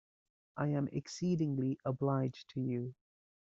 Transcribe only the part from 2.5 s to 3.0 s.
to you.